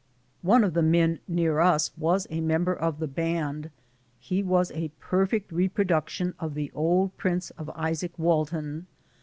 One 0.41 0.63
of 0.63 0.73
the 0.73 0.81
men 0.81 1.19
near 1.27 1.59
us 1.59 1.91
was 1.95 2.25
a 2.31 2.41
member 2.41 2.73
of 2.73 2.97
the 2.97 3.05
band. 3.07 3.69
He 4.19 4.41
was 4.41 4.71
a 4.71 4.89
perfect 4.99 5.51
reproduction 5.51 6.33
of 6.39 6.55
the 6.55 6.71
old 6.73 7.15
prints 7.17 7.51
of 7.51 7.67
Izaak 7.77 8.17
Walton. 8.17 8.87